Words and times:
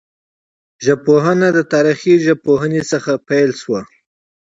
ژبپوهنه 0.85 1.47
د 1.57 1.59
تاریخي 1.73 2.13
ژبپوهني 2.25 2.81
څخه 2.91 3.11
پیل 3.27 3.49
سوه. 3.61 3.81